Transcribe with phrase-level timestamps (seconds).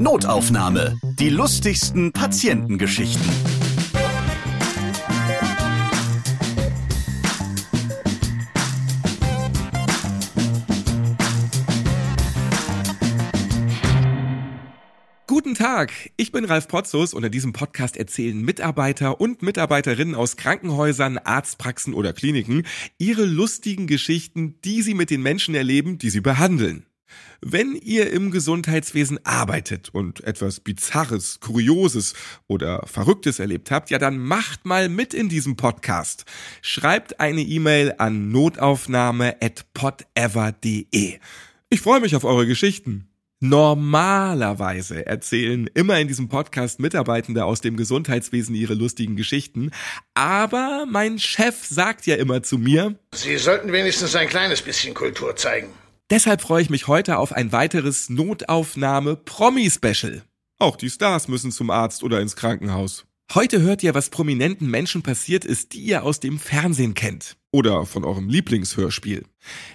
[0.00, 0.96] Notaufnahme.
[1.18, 3.28] Die lustigsten Patientengeschichten.
[15.26, 20.36] Guten Tag, ich bin Ralf Potzus und in diesem Podcast erzählen Mitarbeiter und Mitarbeiterinnen aus
[20.36, 22.64] Krankenhäusern, Arztpraxen oder Kliniken
[22.98, 26.86] ihre lustigen Geschichten, die sie mit den Menschen erleben, die sie behandeln.
[27.40, 32.14] Wenn ihr im Gesundheitswesen arbeitet und etwas Bizarres, Kurioses
[32.46, 36.24] oder Verrücktes erlebt habt, ja dann macht mal mit in diesem Podcast.
[36.62, 41.18] Schreibt eine E-Mail an notaufnahme.podever.de.
[41.70, 43.08] Ich freue mich auf eure Geschichten.
[43.40, 49.70] Normalerweise erzählen immer in diesem Podcast Mitarbeitende aus dem Gesundheitswesen ihre lustigen Geschichten,
[50.14, 55.36] aber mein Chef sagt ja immer zu mir, Sie sollten wenigstens ein kleines bisschen Kultur
[55.36, 55.68] zeigen.
[56.10, 60.22] Deshalb freue ich mich heute auf ein weiteres Notaufnahme-Promi-Special.
[60.58, 63.04] Auch die Stars müssen zum Arzt oder ins Krankenhaus.
[63.34, 67.36] Heute hört ihr, was prominenten Menschen passiert ist, die ihr aus dem Fernsehen kennt.
[67.52, 69.26] Oder von eurem Lieblingshörspiel.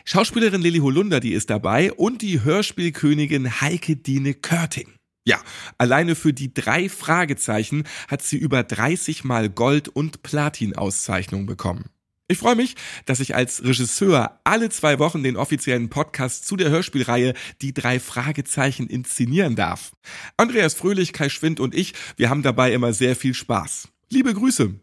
[0.06, 4.92] Schauspielerin Lilly Holunder, die ist dabei und die Hörspielkönigin Heike Dine Körting.
[5.26, 5.40] Ja,
[5.78, 11.93] alleine für die drei Fragezeichen hat sie über 30 Mal Gold- und Platin-Auszeichnungen bekommen.
[12.34, 16.72] Ich freue mich, dass ich als Regisseur alle zwei Wochen den offiziellen Podcast zu der
[16.72, 19.92] Hörspielreihe Die drei Fragezeichen inszenieren darf.
[20.36, 23.90] Andreas Fröhlich, Kai Schwind und ich, wir haben dabei immer sehr viel Spaß.
[24.10, 24.74] Liebe Grüße.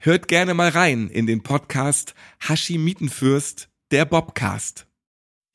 [0.00, 4.85] Hört gerne mal rein in den Podcast Hashimitenfürst, der Bobcast.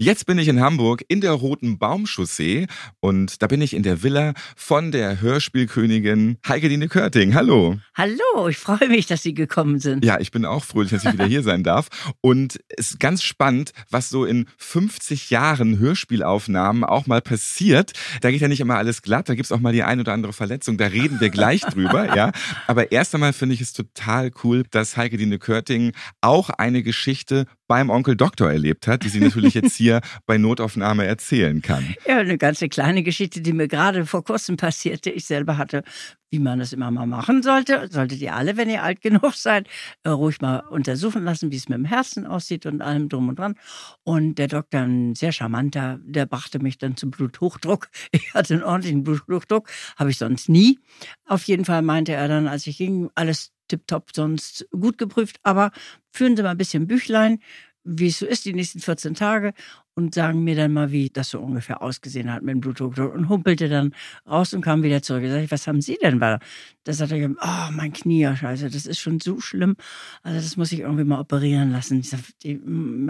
[0.01, 2.65] Jetzt bin ich in Hamburg in der Roten Baumchaussee
[3.01, 7.35] und da bin ich in der Villa von der Hörspielkönigin Heike Dine Körting.
[7.35, 7.77] Hallo.
[7.93, 10.03] Hallo, ich freue mich, dass Sie gekommen sind.
[10.03, 11.89] Ja, ich bin auch fröhlich, dass ich wieder hier sein darf.
[12.19, 17.91] Und es ist ganz spannend, was so in 50 Jahren Hörspielaufnahmen auch mal passiert.
[18.21, 20.33] Da geht ja nicht immer alles glatt, da gibt's auch mal die ein oder andere
[20.33, 20.79] Verletzung.
[20.79, 22.31] Da reden wir gleich drüber, ja.
[22.65, 25.91] Aber erst einmal finde ich es total cool, dass Heike Dine Körting
[26.21, 29.90] auch eine Geschichte beim Onkel Doktor erlebt hat, die sie natürlich jetzt hier
[30.25, 31.95] bei Notaufnahme erzählen kann.
[32.07, 35.09] Ja, eine ganze kleine Geschichte, die mir gerade vor kurzem passierte.
[35.09, 35.83] Ich selber hatte,
[36.31, 39.67] wie man das immer mal machen sollte, solltet ihr alle, wenn ihr alt genug seid,
[40.03, 43.37] äh, ruhig mal untersuchen lassen, wie es mit dem Herzen aussieht und allem drum und
[43.37, 43.55] dran.
[44.03, 47.89] Und der Doktor, ein sehr charmanter, der brachte mich dann zum Bluthochdruck.
[48.13, 50.79] Ich hatte einen ordentlichen Bluthochdruck, habe ich sonst nie.
[51.25, 55.71] Auf jeden Fall meinte er dann, als ich ging, alles tipptopp, sonst gut geprüft, aber
[56.11, 57.39] führen Sie mal ein bisschen Büchlein,
[57.83, 59.53] wie es so ist die nächsten 14 Tage
[60.01, 63.29] und sagen mir dann mal, wie das so ungefähr ausgesehen hat mit dem Blutdruck und
[63.29, 63.93] humpelte dann
[64.27, 65.23] raus und kam wieder zurück.
[65.23, 66.19] Da sag ich, was haben Sie denn?
[66.19, 66.39] Da
[66.85, 69.75] sagte er, oh, mein Knie, scheiße, das ist schon so schlimm.
[70.23, 71.99] Also das muss ich irgendwie mal operieren lassen.
[71.99, 72.59] Ich sag, die,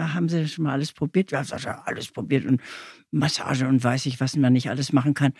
[0.00, 1.32] haben Sie schon mal alles probiert?
[1.32, 2.60] Ja, sag, ja, alles probiert und
[3.10, 5.32] Massage und weiß ich, was man nicht alles machen kann.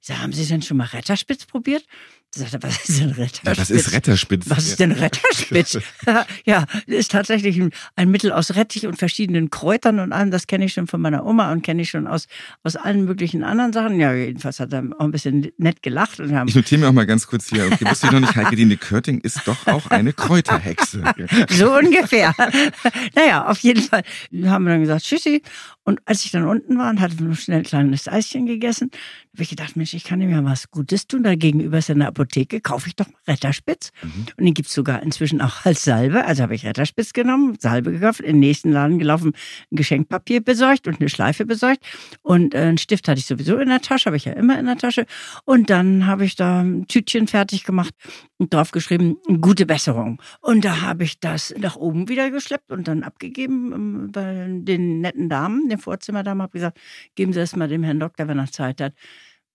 [0.00, 1.84] Ich sag, haben Sie denn schon mal Retterspitz probiert?
[2.32, 3.42] Sagt er, was ist denn Retterspitz?
[3.44, 4.50] Ja, was ist Retterspitz?
[4.50, 5.78] Was ist denn Retterspitz?
[6.44, 10.30] ja, ist tatsächlich ein, ein Mittel aus Rettich und verschiedenen Kräutern und allem.
[10.30, 12.26] Das kenne ich schon von meiner Oma und kenne ich schon aus,
[12.62, 13.98] aus allen möglichen anderen Sachen.
[13.98, 16.20] Ja, jedenfalls hat er auch ein bisschen nett gelacht.
[16.20, 17.66] Und haben ich notiere mir auch mal ganz kurz hier.
[17.66, 21.02] Okay, wusste ich noch nicht, Heike Dine Körting ist doch auch eine Kräuterhexe.
[21.50, 22.34] so ungefähr.
[23.14, 24.02] naja, auf jeden Fall
[24.44, 25.42] haben wir dann gesagt, tschüssi.
[25.90, 28.92] Und als ich dann unten war und hatte noch schnell ein kleines Eischen gegessen,
[29.34, 31.24] habe ich gedacht, Mensch, ich kann ihm ja was Gutes tun.
[31.24, 33.90] Da gegenüber ist eine Apotheke, kaufe ich doch mal Retterspitz.
[34.00, 34.26] Mhm.
[34.36, 36.24] Und den gibt's sogar inzwischen auch als Salbe.
[36.24, 39.32] Also habe ich Retterspitz genommen, Salbe gekauft, in den nächsten Laden gelaufen,
[39.72, 41.84] ein Geschenkpapier besorgt und eine Schleife besorgt.
[42.22, 44.66] Und äh, einen Stift hatte ich sowieso in der Tasche, habe ich ja immer in
[44.66, 45.06] der Tasche.
[45.44, 47.94] Und dann habe ich da ein Tütchen fertig gemacht
[48.38, 50.22] und drauf geschrieben, gute Besserung.
[50.40, 55.00] Und da habe ich das nach oben wieder geschleppt und dann abgegeben ähm, bei den
[55.00, 56.78] netten Damen, den Vorzimmerdamen, habe gesagt,
[57.14, 58.94] geben Sie das mal dem Herrn Doktor, wenn er Zeit hat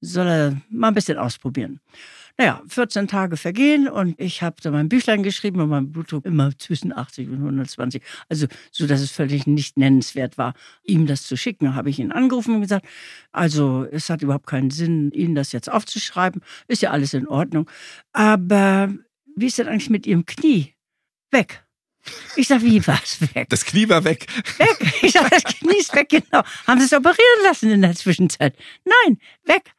[0.02, 1.80] soll er mal ein bisschen ausprobieren.
[2.38, 6.52] Naja, 14 Tage vergehen und ich habe da mein Büchlein geschrieben und mein Blutdruck immer
[6.58, 8.04] zwischen 80 und 120.
[8.28, 10.54] Also so, dass es völlig nicht nennenswert war,
[10.84, 11.66] ihm das zu schicken.
[11.66, 12.86] Da habe ich ihn angerufen und gesagt,
[13.32, 16.42] also es hat überhaupt keinen Sinn, Ihnen das jetzt aufzuschreiben.
[16.68, 17.70] Ist ja alles in Ordnung.
[18.12, 18.94] Aber
[19.38, 20.74] wie ist denn eigentlich mit Ihrem Knie?
[21.32, 21.65] Weg.
[22.36, 23.48] Ich sag, wie war's weg?
[23.50, 24.28] Das Knie war weg.
[24.58, 24.94] Weg.
[25.02, 26.44] Ich sag, das Knie ist weg, genau.
[26.68, 28.56] Haben Sie es operieren lassen in der Zwischenzeit?
[28.84, 29.72] Nein, weg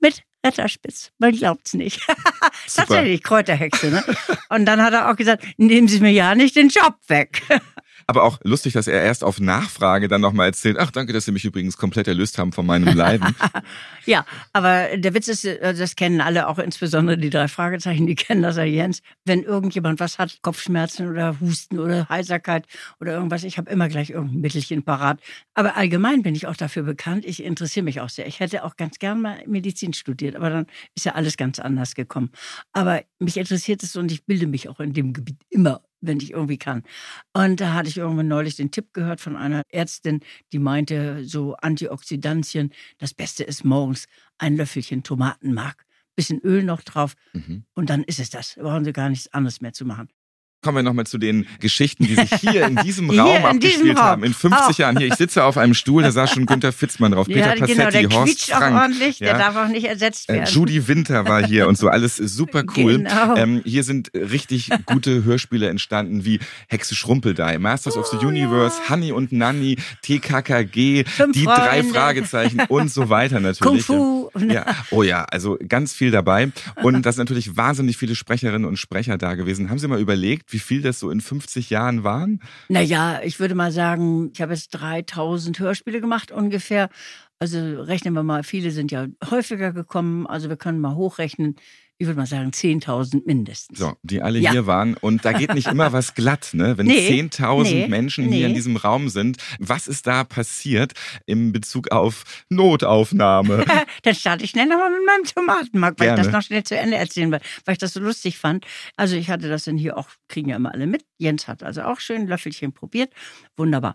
[0.00, 1.12] mit Retterspitz.
[1.18, 2.00] Man glaubt's nicht.
[2.74, 3.90] Tatsächlich, Kräuterhexe.
[3.90, 4.04] Ne?
[4.48, 7.42] Und dann hat er auch gesagt, nehmen Sie mir ja nicht den Job weg.
[8.10, 11.30] Aber auch lustig, dass er erst auf Nachfrage dann nochmal erzählt, ach danke, dass Sie
[11.30, 13.36] mich übrigens komplett erlöst haben von meinem Leiden.
[14.04, 18.16] ja, aber der Witz ist, äh, das kennen alle, auch insbesondere die drei Fragezeichen, die
[18.16, 19.00] kennen das ja Jens.
[19.24, 22.66] Wenn irgendjemand was hat, Kopfschmerzen oder Husten oder Heiserkeit
[22.98, 25.20] oder irgendwas, ich habe immer gleich irgendein Mittelchen parat.
[25.54, 28.26] Aber allgemein bin ich auch dafür bekannt, ich interessiere mich auch sehr.
[28.26, 30.66] Ich hätte auch ganz gern mal Medizin studiert, aber dann
[30.96, 32.32] ist ja alles ganz anders gekommen.
[32.72, 36.32] Aber mich interessiert es und ich bilde mich auch in dem Gebiet immer wenn ich
[36.32, 36.82] irgendwie kann.
[37.32, 40.20] Und da hatte ich irgendwann neulich den Tipp gehört von einer Ärztin,
[40.52, 44.06] die meinte, so Antioxidantien, das Beste ist morgens
[44.38, 45.84] ein Löffelchen Tomatenmark,
[46.16, 47.64] bisschen Öl noch drauf mhm.
[47.74, 48.54] und dann ist es das.
[48.54, 50.08] Da brauchen Sie gar nichts anderes mehr zu machen.
[50.62, 53.98] Kommen wir nochmal zu den Geschichten, die sich hier in diesem Raum in abgespielt diesem
[53.98, 54.24] haben.
[54.24, 54.78] In 50 auch.
[54.78, 55.06] Jahren hier.
[55.06, 58.08] Ich sitze auf einem Stuhl, da saß schon Günther Fitzmann drauf, Peter ja, genau, Passetti,
[58.08, 58.76] der Horst Frank.
[58.76, 59.26] Auch ordentlich, ja.
[59.28, 60.52] Der darf auch nicht ersetzt äh, werden.
[60.52, 62.98] Judy Winter war hier und so, alles super cool.
[62.98, 63.36] Genau.
[63.36, 68.28] Ähm, hier sind richtig gute Hörspiele entstanden, wie Hexe Schrumpeldei, Masters oh, of the oh,
[68.28, 68.90] Universe, ja.
[68.90, 71.62] Honey und Nanny, TKKG, Fünf die Freunde.
[71.62, 73.86] drei Fragezeichen und so weiter natürlich.
[73.86, 74.30] Kung Fu.
[74.46, 74.66] Ja.
[74.90, 76.52] Oh ja, also ganz viel dabei.
[76.82, 79.70] Und das sind natürlich wahnsinnig viele Sprecherinnen und Sprecher da gewesen.
[79.70, 82.40] Haben Sie mal überlegt, wie viel das so in 50 Jahren waren?
[82.68, 86.88] Naja, ich würde mal sagen, ich habe jetzt 3000 Hörspiele gemacht ungefähr.
[87.40, 90.26] Also rechnen wir mal, viele sind ja häufiger gekommen.
[90.26, 91.56] Also wir können mal hochrechnen
[92.00, 93.78] ich würde mal sagen, 10.000 mindestens.
[93.78, 94.52] So, die alle ja.
[94.52, 94.94] hier waren.
[94.94, 96.78] Und da geht nicht immer was glatt, ne?
[96.78, 98.38] Wenn nee, 10.000 nee, Menschen nee.
[98.38, 100.94] hier in diesem Raum sind, was ist da passiert
[101.26, 103.66] in Bezug auf Notaufnahme?
[104.02, 106.22] Dann starte ich schnell nochmal mit meinem Tomatenmark, weil Gerne.
[106.22, 108.64] ich das noch schnell zu Ende erzählen will, weil ich das so lustig fand.
[108.96, 111.04] Also ich hatte das dann hier auch, kriegen ja immer alle mit.
[111.18, 113.12] Jens hat also auch schön ein Löffelchen probiert.
[113.58, 113.94] Wunderbar.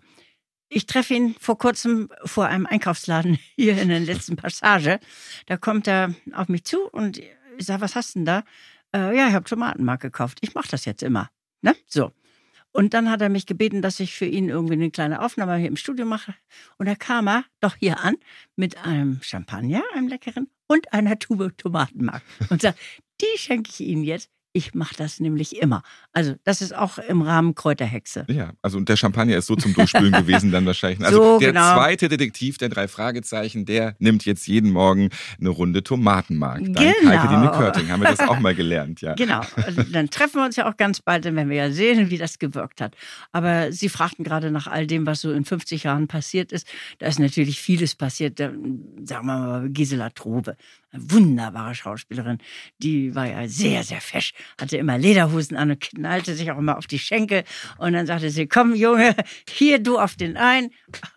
[0.70, 5.00] Ich treffe ihn vor kurzem vor einem Einkaufsladen hier in der letzten Passage.
[5.46, 7.20] Da kommt er auf mich zu und
[7.58, 8.44] ich sage, was hast du denn da?
[8.94, 10.40] Äh, ja, ich habe Tomatenmark gekauft.
[10.42, 11.30] Ich mache das jetzt immer.
[11.62, 11.76] Ne?
[11.88, 12.12] So.
[12.72, 15.70] Und dann hat er mich gebeten, dass ich für ihn irgendwie eine kleine Aufnahme hier
[15.70, 16.36] im Studio mache.
[16.78, 18.16] Und da kam er doch hier an
[18.58, 22.22] mit einem Champagner, einem leckeren, und einer Tube Tomatenmark.
[22.50, 22.80] Und sagt,
[23.22, 24.30] die schenke ich Ihnen jetzt.
[24.56, 25.84] Ich mache das nämlich immer.
[26.14, 28.26] Also das ist auch im Rahmen Kräuterhexe.
[28.30, 31.06] Ja, also der Champagner ist so zum Durchspülen gewesen dann wahrscheinlich.
[31.06, 31.76] Also so, der genau.
[31.76, 35.10] zweite Detektiv der drei Fragezeichen, der nimmt jetzt jeden Morgen
[35.42, 36.62] eine Runde Tomatenmark.
[36.64, 37.10] Dank genau.
[37.10, 39.14] Heike Körting haben wir das auch mal gelernt, ja.
[39.16, 39.42] Genau.
[39.58, 42.18] Also dann treffen wir uns ja auch ganz bald, dann werden wir ja sehen, wie
[42.18, 42.96] das gewirkt hat.
[43.34, 46.66] Aber Sie fragten gerade nach all dem, was so in 50 Jahren passiert ist.
[47.00, 48.38] Da ist natürlich vieles passiert.
[48.38, 48.62] Sagen
[49.04, 50.56] wir mal Gisela Trobe,
[50.96, 52.40] eine wunderbare Schauspielerin.
[52.80, 56.78] Die war ja sehr, sehr fesch hatte immer Lederhosen an und knallte sich auch immer
[56.78, 57.44] auf die Schenkel.
[57.78, 59.16] Und dann sagte sie, komm Junge,
[59.50, 60.72] hier du auf den einen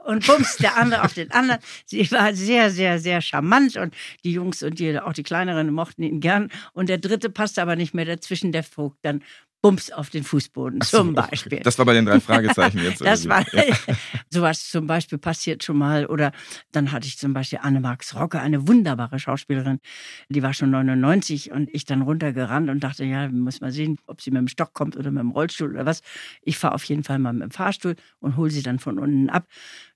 [0.04, 1.60] und bums, der andere auf den anderen.
[1.86, 3.94] Sie war sehr, sehr, sehr charmant und
[4.24, 6.50] die Jungs und die, auch die Kleineren mochten ihn gern.
[6.72, 8.98] Und der dritte passte aber nicht mehr dazwischen, der Vogt.
[9.02, 9.22] Dann
[9.60, 11.60] Bums auf den Fußboden so, zum Beispiel.
[11.60, 13.00] Das war bei den drei Fragezeichen jetzt.
[13.00, 13.64] das war ja.
[14.30, 16.06] sowas zum Beispiel passiert schon mal.
[16.06, 16.32] Oder
[16.70, 19.80] dann hatte ich zum Beispiel Anne-Marx Rocke, eine wunderbare Schauspielerin.
[20.28, 24.22] Die war schon 99 und ich dann runtergerannt und dachte, ja, muss mal sehen, ob
[24.22, 26.02] sie mit dem Stock kommt oder mit dem Rollstuhl oder was.
[26.42, 29.28] Ich fahre auf jeden Fall mal mit dem Fahrstuhl und hole sie dann von unten
[29.28, 29.46] ab.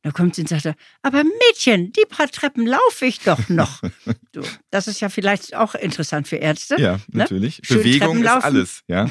[0.02, 3.82] Da kommt sie und sagt, aber Mädchen, die paar Treppen laufe ich doch noch.
[4.34, 6.80] so, das ist ja vielleicht auch interessant für Ärzte.
[6.80, 7.02] Ja, ne?
[7.12, 7.62] natürlich.
[7.68, 7.76] Ne?
[7.76, 9.08] Bewegung ist alles, ja.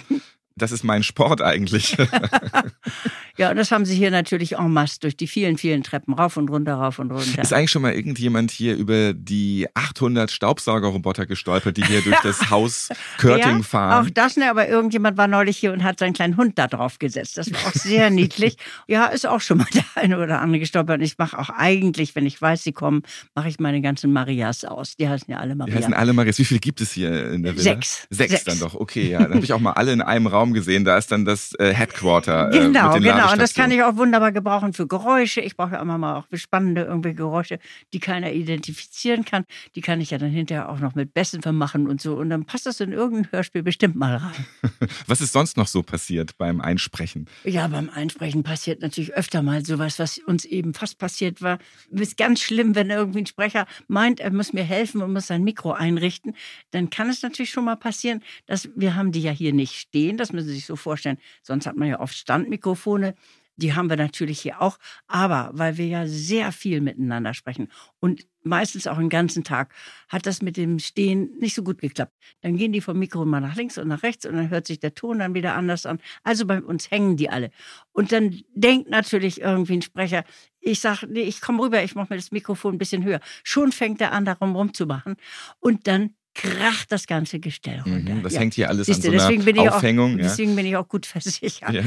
[0.56, 1.98] Das ist mein Sport eigentlich.
[3.38, 6.38] ja, und das haben sie hier natürlich en masse durch die vielen, vielen Treppen rauf
[6.38, 7.42] und runter, rauf und runter.
[7.42, 12.42] Ist eigentlich schon mal irgendjemand hier über die 800 Staubsaugerroboter gestolpert, die hier durch das
[12.50, 14.06] Haus Körting ja, fahren?
[14.06, 17.00] Auch das, ne, aber irgendjemand war neulich hier und hat seinen kleinen Hund da drauf
[17.00, 17.38] gesetzt.
[17.38, 18.57] Das war auch sehr niedlich.
[18.88, 21.00] Ja, ist auch schon mal der eine oder andere gestolpert.
[21.00, 23.03] Und ich mache auch eigentlich, wenn ich weiß, sie kommen,
[23.36, 24.98] mache ich meine ganzen Marias aus.
[24.98, 25.75] Die heißen ja alle Marias.
[25.75, 26.38] Die heißen alle Marias.
[26.38, 27.63] Wie viele gibt es hier in der Villa?
[27.63, 28.08] Sechs.
[28.10, 28.43] Sechs, Sechs.
[28.43, 28.75] dann doch.
[28.75, 29.20] Okay, ja.
[29.20, 31.53] Dann habe ich auch mal alle in einem Raum Raum gesehen, da ist dann das
[31.60, 32.50] äh, Headquarter.
[32.50, 33.31] Äh, genau, genau.
[33.31, 35.41] Und das kann ich auch wunderbar gebrauchen für Geräusche.
[35.41, 37.60] Ich brauche ja immer mal auch spannende irgendwie Geräusche,
[37.93, 39.45] die keiner identifizieren kann.
[39.75, 42.15] Die kann ich ja dann hinterher auch noch mit Bässen vermachen und so.
[42.15, 44.45] Und dann passt das in irgendein Hörspiel bestimmt mal rein.
[45.07, 47.27] was ist sonst noch so passiert beim Einsprechen?
[47.43, 51.60] Ja, beim Einsprechen passiert natürlich öfter mal sowas, was uns eben fast passiert war.
[51.93, 55.27] Es ist ganz schlimm, wenn irgendwie ein Sprecher meint, er muss mir helfen und muss
[55.27, 56.36] sein Mikro einrichten.
[56.71, 60.17] Dann kann es natürlich schon mal passieren, dass wir haben die ja hier nicht stehen.
[60.17, 61.18] Das müssen Sie sich so vorstellen.
[61.42, 63.16] Sonst hat man ja oft Standmikrofone.
[63.58, 64.78] Die haben wir natürlich hier auch.
[65.08, 67.70] Aber weil wir ja sehr viel miteinander sprechen
[68.00, 69.74] und meistens auch den ganzen Tag,
[70.10, 72.14] hat das mit dem Stehen nicht so gut geklappt.
[72.42, 74.80] Dann gehen die vom Mikro mal nach links und nach rechts und dann hört sich
[74.80, 76.00] der Ton dann wieder anders an.
[76.24, 77.52] Also bei uns hängen die alle.
[77.92, 80.24] Und dann denkt natürlich irgendwie ein Sprecher,
[80.60, 83.20] ich sage, nee, ich komme rüber, ich mache mir das Mikrofon ein bisschen höher.
[83.44, 85.16] Schon fängt er an, darum rumzumachen.
[85.60, 88.16] Und dann kracht das ganze Gestell runter.
[88.16, 88.40] Mhm, das ja.
[88.40, 90.14] hängt hier alles Siehste, an so einer Aufhängung.
[90.14, 90.24] Auch, ja.
[90.24, 91.72] Deswegen bin ich auch gut versichert.
[91.72, 91.84] Ja.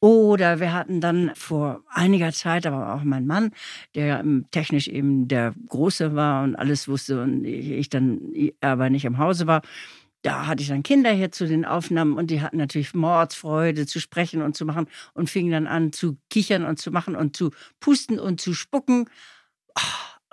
[0.00, 3.52] Oder wir hatten dann vor einiger Zeit, aber auch mein Mann,
[3.94, 8.20] der technisch eben der Große war und alles wusste und ich dann
[8.60, 9.62] aber nicht im Hause war,
[10.20, 14.00] da hatte ich dann Kinder hier zu den Aufnahmen und die hatten natürlich Mordsfreude zu
[14.00, 17.50] sprechen und zu machen und fingen dann an zu kichern und zu machen und zu
[17.80, 19.08] pusten und zu spucken.
[19.74, 19.80] Ah,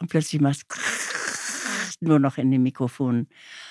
[0.01, 0.65] und plötzlich machst
[2.01, 3.27] nur noch in den Mikrofonen.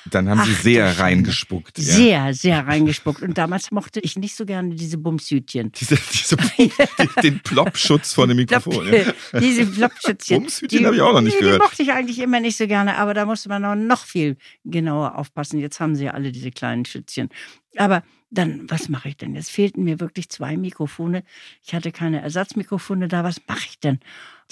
[0.07, 1.79] Dann haben Sie sehr reingespuckt.
[1.79, 1.85] Ja.
[1.85, 3.23] Sehr, sehr reingespuckt.
[3.23, 5.73] Und damals mochte ich nicht so gerne diese Bumshütchen.
[5.73, 6.37] Diese, diese
[7.23, 8.87] den Ploppschutz von dem Mikrofon.
[8.87, 9.41] Plop, ja.
[9.41, 10.43] Diese Ploppschützchen.
[10.43, 11.61] Bumshütchen habe ich auch noch nicht die, gehört.
[11.61, 14.37] Die mochte ich eigentlich immer nicht so gerne, aber da musste man noch, noch viel
[14.65, 15.59] genauer aufpassen.
[15.59, 17.29] Jetzt haben sie ja alle diese kleinen Schützchen.
[17.77, 19.35] Aber dann, was mache ich denn?
[19.35, 21.25] Jetzt fehlten mir wirklich zwei Mikrofone.
[21.63, 23.25] Ich hatte keine Ersatzmikrofone da.
[23.25, 24.01] Was mache ich denn?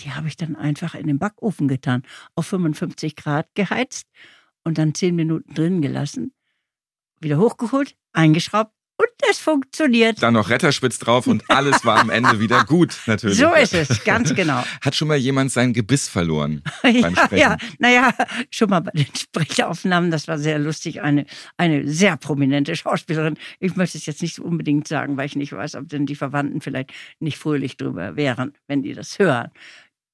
[0.01, 2.03] Die habe ich dann einfach in den Backofen getan,
[2.35, 4.07] auf 55 Grad geheizt
[4.65, 6.33] und dann zehn Minuten drin gelassen.
[7.21, 8.73] Wieder hochgeholt, eingeschraubt
[9.31, 10.23] es funktioniert.
[10.23, 13.39] Dann noch Retterspitz drauf und alles war am Ende wieder gut, natürlich.
[13.39, 14.63] So ist es, ganz genau.
[14.81, 17.39] Hat schon mal jemand sein Gebiss verloren beim ja, Sprechen?
[17.39, 18.15] Ja, naja,
[18.51, 21.03] schon mal bei den Sprechaufnahmen, das war sehr lustig.
[21.03, 23.37] Eine, eine sehr prominente Schauspielerin.
[23.61, 26.61] Ich möchte es jetzt nicht unbedingt sagen, weil ich nicht weiß, ob denn die Verwandten
[26.61, 29.51] vielleicht nicht fröhlich drüber wären, wenn die das hören.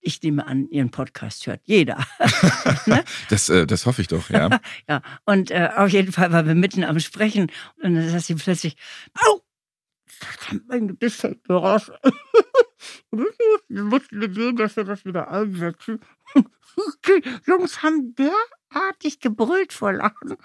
[0.07, 2.07] Ich nehme an, Ihren Podcast hört jeder.
[2.87, 3.03] ne?
[3.31, 4.61] das, äh, das hoffe ich doch, ja.
[4.89, 7.51] ja, und äh, auf jeden Fall waren wir mitten am Sprechen
[7.83, 8.77] und dann sagt sie plötzlich,
[9.15, 9.41] au,
[10.69, 11.91] mein Gebiss fällt mir raus.
[13.11, 16.01] wir mussten sehen, dass wir das wieder einsetzen.
[17.07, 20.37] Die Jungs haben derartig gebrüllt vor Lachen.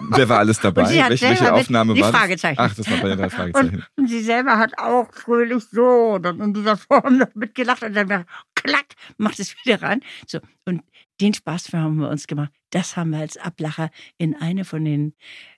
[0.00, 0.88] Wer war alles dabei?
[0.88, 2.20] Welche, welche Aufnahme war das?
[2.20, 2.60] Fragezeichen.
[2.60, 3.76] Ach, das war bei den drei Fragezeichen.
[3.76, 7.94] Und, und, sie selber hat auch fröhlich so dann in dieser Form noch mitgelacht und
[7.94, 8.24] dann
[8.54, 10.00] klack, macht es wieder rein.
[10.26, 10.82] So, und
[11.20, 12.52] den Spaß haben wir uns gemacht.
[12.70, 15.14] Das haben wir als Ablacher in eine von den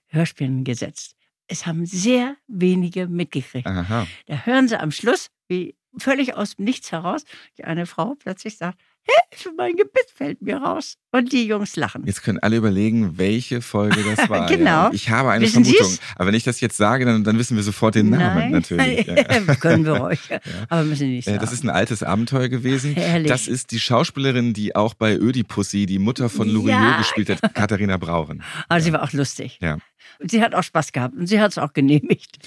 [0.07, 1.15] Hörspielen gesetzt.
[1.47, 3.67] Es haben sehr wenige mitgekriegt.
[3.67, 4.07] Aha.
[4.27, 7.25] Da hören sie am Schluss, wie völlig aus dem Nichts heraus,
[7.57, 8.79] die eine Frau plötzlich sagt,
[9.31, 10.95] Hilfe, mein Gebiss fällt mir raus.
[11.11, 12.05] Und die Jungs lachen.
[12.05, 14.45] Jetzt können alle überlegen, welche Folge das war.
[14.47, 14.65] genau.
[14.69, 14.91] Ja.
[14.93, 15.87] Ich habe eine Wissen Vermutung.
[15.89, 15.99] Sie's?
[16.15, 18.51] Aber wenn ich das jetzt sage, dann, dann wissen wir sofort den Namen Nein.
[18.51, 19.07] natürlich.
[19.07, 19.55] Ja.
[19.59, 20.19] Können wir euch.
[20.69, 21.39] Aber müssen nicht sagen.
[21.39, 22.93] Das ist ein altes Abenteuer gewesen.
[22.93, 23.27] Herrlich.
[23.29, 26.97] Das ist die Schauspielerin, die auch bei Ödipussy die Mutter von Loriot Ja.
[26.99, 28.43] gespielt hat, Katharina Brauren.
[28.67, 29.57] Aber sie war auch lustig.
[29.61, 29.79] Ja.
[30.19, 32.37] Und sie hat auch Spaß gehabt und sie hat es auch genehmigt.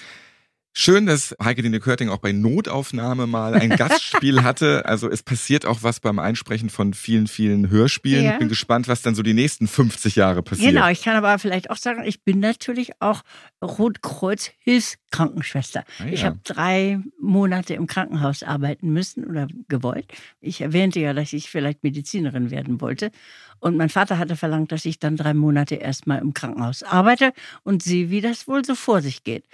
[0.74, 4.86] Schön, dass Heike Dine Körting auch bei Notaufnahme mal ein Gastspiel hatte.
[4.86, 8.24] Also es passiert auch was beim Einsprechen von vielen, vielen Hörspielen.
[8.24, 8.32] Ja.
[8.32, 10.72] Ich bin gespannt, was dann so die nächsten 50 Jahre passiert.
[10.72, 13.20] Genau, ich kann aber vielleicht auch sagen, ich bin natürlich auch
[13.62, 15.84] Rotkreuz-Hilfskrankenschwester.
[15.98, 16.28] Ah, Ich ja.
[16.28, 20.06] habe drei Monate im Krankenhaus arbeiten müssen oder gewollt.
[20.40, 23.10] Ich erwähnte ja, dass ich vielleicht Medizinerin werden wollte.
[23.60, 27.82] Und mein Vater hatte verlangt, dass ich dann drei Monate erstmal im Krankenhaus arbeite und
[27.82, 29.44] sehe, wie das wohl so vor sich geht.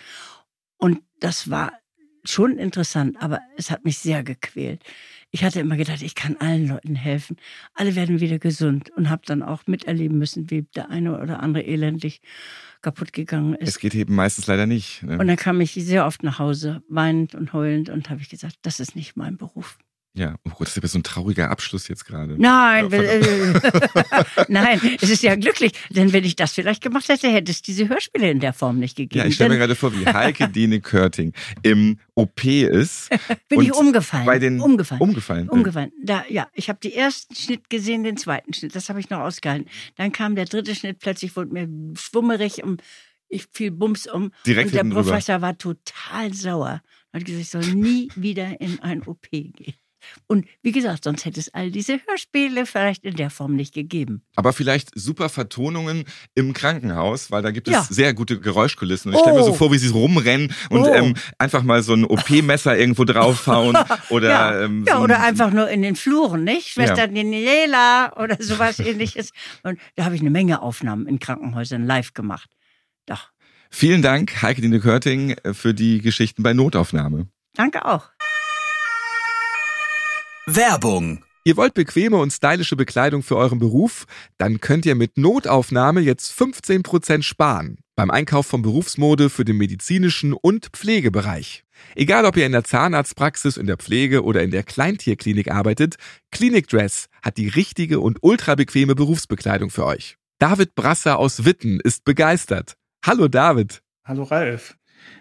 [0.78, 1.72] Und das war
[2.24, 4.82] schon interessant, aber es hat mich sehr gequält.
[5.30, 7.36] Ich hatte immer gedacht, ich kann allen Leuten helfen.
[7.74, 11.64] Alle werden wieder gesund und habe dann auch miterleben müssen, wie der eine oder andere
[11.64, 12.20] elendlich
[12.80, 13.68] kaputt gegangen ist.
[13.68, 15.02] Es geht eben meistens leider nicht.
[15.02, 15.18] Ne?
[15.18, 18.56] Und dann kam ich sehr oft nach Hause, weinend und heulend und habe ich gesagt,
[18.62, 19.78] das ist nicht mein Beruf.
[20.18, 22.34] Ja, oh Gott, das ist ja so ein trauriger Abschluss jetzt gerade.
[22.36, 23.60] Nein, Ja, äh,
[24.48, 27.88] nein, es ist ja glücklich, denn wenn ich das vielleicht gemacht hätte, hätte es diese
[27.88, 29.20] Hörspiele in der Form nicht gegeben.
[29.20, 33.10] Ja, ich stelle mir gerade vor, wie Heike Dine Körting im OP ist.
[33.48, 34.26] bin ich umgefallen.
[34.26, 35.00] Bei den umgefallen.
[35.00, 35.48] Umgefallen.
[35.48, 35.92] Umgefallen.
[36.02, 38.74] Da, ja, ich habe den ersten Schnitt gesehen, den zweiten Schnitt.
[38.74, 39.68] Das habe ich noch ausgehalten.
[39.94, 42.82] Dann kam der dritte Schnitt, plötzlich wurde mir schwummerig und
[43.28, 44.32] ich fiel bums um.
[44.44, 45.10] Direkt und der hinten rüber.
[45.10, 46.82] Professor war total sauer.
[47.12, 49.74] Er hat gesagt, ich soll nie wieder in ein OP gehen.
[50.26, 54.22] Und wie gesagt, sonst hätte es all diese Hörspiele vielleicht in der Form nicht gegeben.
[54.36, 57.86] Aber vielleicht super Vertonungen im Krankenhaus, weil da gibt es Ja.
[57.88, 59.10] sehr gute Geräuschkulissen.
[59.10, 59.46] Und ich stelle mir Oh.
[59.46, 60.94] so vor, wie sie rumrennen und Oh.
[60.94, 63.76] ähm, einfach mal so ein OP-Messer irgendwo draufhauen.
[64.10, 66.68] Oder, ja, ähm, so oder einfach nur in den Fluren, nicht?
[66.68, 67.06] Schwester Ja.
[67.06, 69.30] Daniela oder sowas ähnliches.
[69.62, 72.50] Und da habe ich eine Menge Aufnahmen in Krankenhäusern live gemacht.
[73.06, 73.30] Doch.
[73.70, 77.28] Vielen Dank, Heike Dine Körting, für die Geschichten bei Notaufnahme.
[77.54, 78.08] Danke auch.
[80.54, 81.22] Werbung.
[81.44, 84.06] Ihr wollt bequeme und stylische Bekleidung für euren Beruf?
[84.38, 87.76] Dann könnt ihr mit Notaufnahme jetzt 15% sparen.
[87.96, 91.64] Beim Einkauf von Berufsmode für den medizinischen und Pflegebereich.
[91.94, 95.96] Egal ob ihr in der Zahnarztpraxis, in der Pflege oder in der Kleintierklinik arbeitet,
[96.30, 100.16] Clinic Dress hat die richtige und ultra bequeme Berufsbekleidung für euch.
[100.38, 102.78] David Brasser aus Witten ist begeistert.
[103.04, 103.82] Hallo David.
[104.02, 104.77] Hallo Ralf.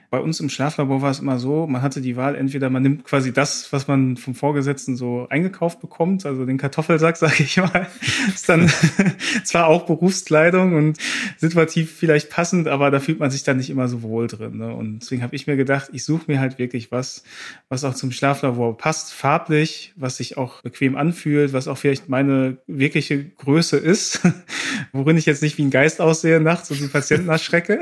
[0.10, 3.04] Bei uns im Schlaflabor war es immer so, man hatte die Wahl, entweder man nimmt
[3.04, 7.88] quasi das, was man vom Vorgesetzten so eingekauft bekommt, also den Kartoffelsack, sage ich mal,
[8.34, 8.72] ist dann
[9.44, 10.98] zwar auch Berufskleidung und
[11.36, 14.58] situativ vielleicht passend, aber da fühlt man sich dann nicht immer so wohl drin.
[14.58, 14.74] Ne?
[14.74, 17.24] Und deswegen habe ich mir gedacht, ich suche mir halt wirklich was,
[17.68, 22.60] was auch zum Schlaflabor passt, farblich, was sich auch bequem anfühlt, was auch vielleicht meine
[22.66, 24.22] wirkliche Größe ist,
[24.94, 27.82] worin ich jetzt nicht wie ein Geist aussehe nachts und die Patienten erschrecke.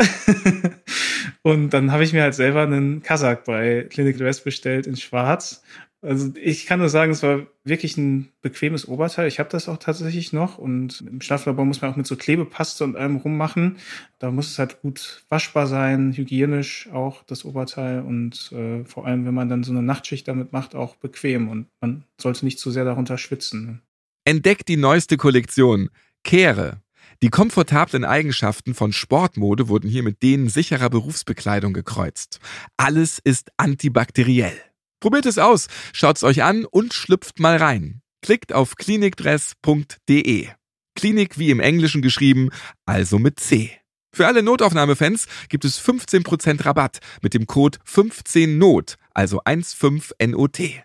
[1.44, 5.62] und dann habe ich mir halt selber einen Kasak bei Clinic Dress bestellt in Schwarz.
[6.02, 9.28] Also ich kann nur sagen, es war wirklich ein bequemes Oberteil.
[9.28, 12.84] Ich habe das auch tatsächlich noch und im Schlaflabor muss man auch mit so Klebepaste
[12.84, 13.78] und allem rummachen.
[14.20, 19.26] Da muss es halt gut waschbar sein, hygienisch auch das Oberteil und äh, vor allem,
[19.26, 22.70] wenn man dann so eine Nachtschicht damit macht, auch bequem und man sollte nicht zu
[22.70, 23.66] sehr darunter schwitzen.
[23.66, 23.80] Ne?
[24.26, 25.90] Entdeckt die neueste Kollektion.
[26.24, 26.82] Kehre.
[27.24, 32.40] Die komfortablen Eigenschaften von Sportmode wurden hier mit denen sicherer Berufsbekleidung gekreuzt.
[32.78, 34.56] Alles ist antibakteriell.
[35.00, 38.02] Probiert es aus, schaut's euch an und schlüpft mal rein.
[38.22, 40.48] Klickt auf klinikdress.de.
[40.96, 42.50] Klinik wie im Englischen geschrieben,
[42.86, 43.72] also mit C.
[44.14, 50.84] Für alle Notaufnahmefans gibt es 15% Rabatt mit dem Code 15NOT, also 15NOT.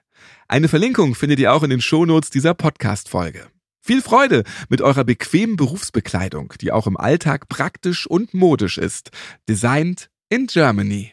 [0.49, 3.49] Eine Verlinkung findet ihr auch in den Shownotes dieser Podcast-Folge.
[3.83, 9.11] Viel Freude mit eurer bequemen Berufsbekleidung, die auch im Alltag praktisch und modisch ist.
[9.49, 11.13] Designed in Germany.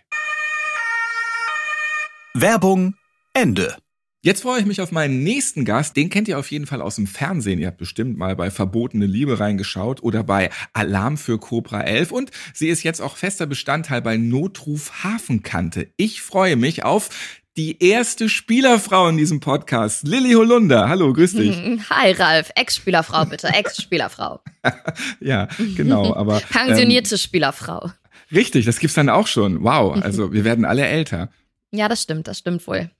[2.33, 2.95] Werbung
[3.33, 3.77] Ende.
[4.21, 5.95] Jetzt freue ich mich auf meinen nächsten Gast.
[5.95, 7.59] Den kennt ihr auf jeden Fall aus dem Fernsehen.
[7.59, 12.11] Ihr habt bestimmt mal bei Verbotene Liebe reingeschaut oder bei Alarm für Cobra 11.
[12.11, 15.87] Und sie ist jetzt auch fester Bestandteil bei Notruf Hafenkante.
[15.95, 17.09] Ich freue mich auf
[17.57, 20.87] die erste Spielerfrau in diesem Podcast, Lilly Holunder.
[20.89, 21.57] Hallo, grüß dich.
[21.89, 24.41] Hi Ralf, Ex-Spielerfrau bitte, Ex-Spielerfrau.
[25.19, 27.91] ja, genau, aber pensionierte ähm, Spielerfrau.
[28.31, 29.63] Richtig, das gibt's dann auch schon.
[29.63, 31.31] Wow, also wir werden alle älter.
[31.71, 32.91] Ja, das stimmt, das stimmt wohl.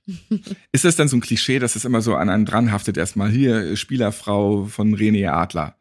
[0.72, 3.76] Ist das dann so ein Klischee, dass es immer so an einem dranhaftet, erstmal hier
[3.76, 5.76] Spielerfrau von René Adler?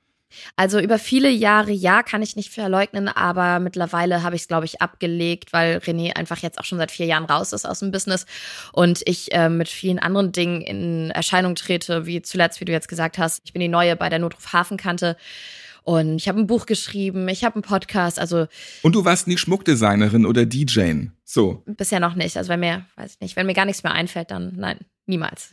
[0.55, 4.65] Also über viele Jahre ja, kann ich nicht verleugnen, aber mittlerweile habe ich es, glaube
[4.65, 7.91] ich, abgelegt, weil René einfach jetzt auch schon seit vier Jahren raus ist aus dem
[7.91, 8.25] Business
[8.73, 12.87] und ich äh, mit vielen anderen Dingen in Erscheinung trete, wie zuletzt, wie du jetzt
[12.87, 15.17] gesagt hast, ich bin die Neue bei der Notruf Hafenkante.
[15.83, 18.47] Und ich habe ein Buch geschrieben, ich habe einen Podcast, also.
[18.81, 21.13] Und du warst nie Schmuckdesignerin oder DJin.
[21.23, 21.63] So.
[21.65, 22.35] Bisher noch nicht.
[22.35, 25.51] Also wenn mir, weiß ich nicht, wenn mir gar nichts mehr einfällt, dann nein, niemals.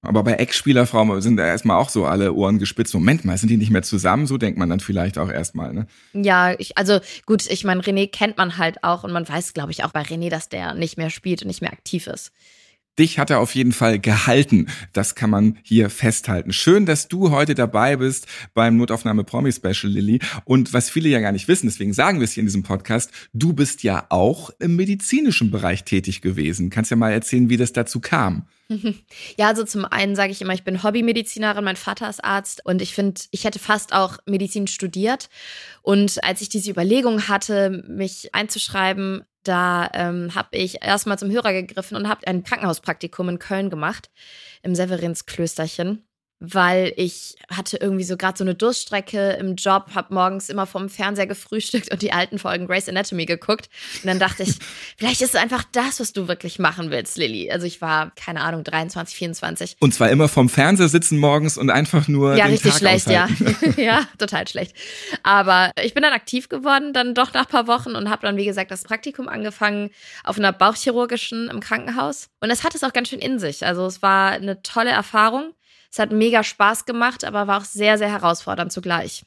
[0.00, 2.94] Aber bei Ex-Spielerfrauen sind da erstmal auch so alle Ohren gespitzt.
[2.94, 4.26] Moment mal, sind die nicht mehr zusammen?
[4.26, 5.86] So denkt man dann vielleicht auch erstmal, ne?
[6.12, 9.72] Ja, ich, also gut, ich meine, René kennt man halt auch und man weiß, glaube
[9.72, 12.32] ich, auch bei René, dass der nicht mehr spielt und nicht mehr aktiv ist.
[12.98, 14.66] Dich hat er auf jeden Fall gehalten.
[14.92, 16.52] Das kann man hier festhalten.
[16.52, 20.20] Schön, dass du heute dabei bist beim Notaufnahme Promi Special, Lilly.
[20.44, 23.12] Und was viele ja gar nicht wissen, deswegen sagen wir es hier in diesem Podcast,
[23.32, 26.70] du bist ja auch im medizinischen Bereich tätig gewesen.
[26.70, 28.46] Kannst ja mal erzählen, wie das dazu kam.
[29.38, 32.82] Ja, also zum einen sage ich immer, ich bin Hobbymedizinerin, mein Vater ist Arzt und
[32.82, 35.30] ich finde, ich hätte fast auch Medizin studiert.
[35.80, 41.52] Und als ich diese Überlegung hatte, mich einzuschreiben, da ähm, habe ich erstmal zum Hörer
[41.52, 44.10] gegriffen und habe ein Krankenhauspraktikum in Köln gemacht,
[44.62, 46.07] im Severinsklösterchen
[46.40, 50.88] weil ich hatte irgendwie so gerade so eine Durststrecke im Job, habe morgens immer vom
[50.88, 53.68] Fernseher gefrühstückt und die alten Folgen Grey's Anatomy geguckt.
[54.02, 54.56] Und dann dachte ich,
[54.96, 57.50] vielleicht ist es einfach das, was du wirklich machen willst, Lilly.
[57.50, 59.76] Also ich war, keine Ahnung, 23, 24.
[59.80, 62.36] Und zwar immer vom Fernseher sitzen morgens und einfach nur.
[62.36, 63.56] Ja, richtig Tag schlecht, aushalten.
[63.56, 63.72] ja.
[63.76, 64.76] ja, total schlecht.
[65.24, 68.44] Aber ich bin dann aktiv geworden, dann doch nach paar Wochen und habe dann, wie
[68.44, 69.90] gesagt, das Praktikum angefangen
[70.22, 72.28] auf einer Bauchchirurgischen im Krankenhaus.
[72.40, 73.66] Und es hat es auch ganz schön in sich.
[73.66, 75.52] Also es war eine tolle Erfahrung.
[75.90, 79.24] Es hat mega Spaß gemacht, aber war auch sehr, sehr herausfordernd zugleich.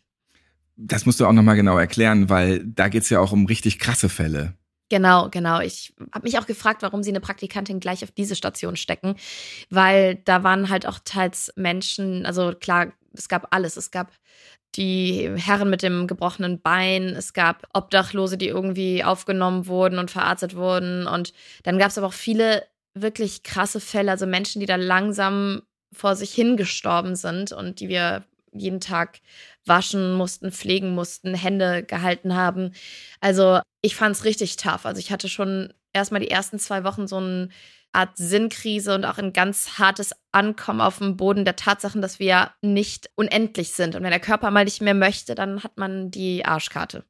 [0.75, 4.09] Das musst du auch nochmal genau erklären, weil da geht's ja auch um richtig krasse
[4.09, 4.55] Fälle.
[4.89, 5.61] Genau, genau.
[5.61, 9.15] Ich habe mich auch gefragt, warum sie eine Praktikantin gleich auf diese Station stecken,
[9.69, 13.77] weil da waren halt auch teils Menschen, also klar, es gab alles.
[13.77, 14.11] Es gab
[14.75, 20.55] die Herren mit dem gebrochenen Bein, es gab Obdachlose, die irgendwie aufgenommen wurden und verarztet
[20.55, 24.75] wurden und dann gab es aber auch viele wirklich krasse Fälle, also Menschen, die da
[24.75, 28.23] langsam vor sich hingestorben sind und die wir
[28.53, 29.19] jeden Tag
[29.65, 32.73] waschen mussten, pflegen mussten, Hände gehalten haben.
[33.19, 34.85] Also ich fand es richtig tough.
[34.85, 37.49] Also ich hatte schon erstmal die ersten zwei Wochen so eine
[37.93, 42.51] Art Sinnkrise und auch ein ganz hartes Ankommen auf dem Boden der Tatsachen, dass wir
[42.61, 43.95] nicht unendlich sind.
[43.95, 47.03] Und wenn der Körper mal nicht mehr möchte, dann hat man die Arschkarte.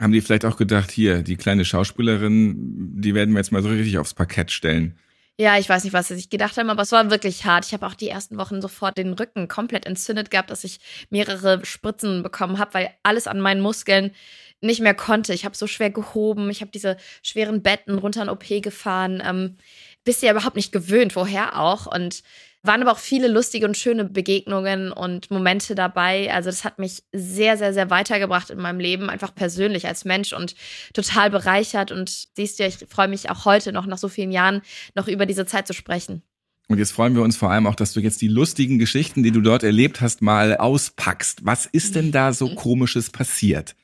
[0.00, 3.68] Haben die vielleicht auch gedacht, hier, die kleine Schauspielerin, die werden wir jetzt mal so
[3.68, 4.98] richtig aufs Parkett stellen?
[5.38, 7.66] Ja, ich weiß nicht, was sie sich gedacht haben, aber es war wirklich hart.
[7.66, 10.78] Ich habe auch die ersten Wochen sofort den Rücken komplett entzündet gehabt, dass ich
[11.10, 14.12] mehrere Spritzen bekommen habe, weil alles an meinen Muskeln
[14.60, 15.34] nicht mehr konnte.
[15.34, 19.20] Ich habe so schwer gehoben, ich habe diese schweren Betten runter in OP gefahren.
[19.26, 19.56] Ähm,
[20.04, 21.86] bist ja überhaupt nicht gewöhnt, woher auch.
[21.86, 22.22] Und
[22.64, 26.32] waren aber auch viele lustige und schöne Begegnungen und Momente dabei.
[26.32, 30.32] Also das hat mich sehr, sehr, sehr weitergebracht in meinem Leben, einfach persönlich als Mensch
[30.32, 30.54] und
[30.94, 31.92] total bereichert.
[31.92, 34.62] Und siehst du, ich freue mich auch heute noch nach so vielen Jahren
[34.94, 36.22] noch über diese Zeit zu sprechen.
[36.68, 39.30] Und jetzt freuen wir uns vor allem auch, dass du jetzt die lustigen Geschichten, die
[39.30, 41.44] du dort erlebt hast, mal auspackst.
[41.44, 43.76] Was ist denn da so komisches passiert?